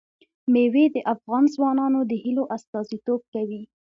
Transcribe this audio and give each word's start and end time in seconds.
مېوې 0.53 0.85
د 0.95 0.97
افغان 1.13 1.43
ځوانانو 1.55 1.99
د 2.05 2.13
هیلو 2.23 2.43
استازیتوب 2.55 3.21
کوي. 3.33 3.61